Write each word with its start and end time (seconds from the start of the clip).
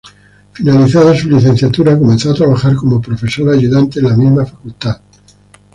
Finalizada 0.53 1.15
su 1.15 1.29
licenciatura 1.29 1.95
comenzó 1.95 2.31
a 2.31 2.33
trabajar 2.33 2.75
como 2.75 2.99
profesora 2.99 3.53
ayudante 3.53 3.99
en 3.99 4.07
la 4.07 4.17
misma 4.17 4.47
facultad. 4.47 4.99